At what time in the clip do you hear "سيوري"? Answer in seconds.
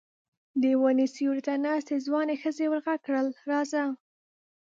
1.15-1.41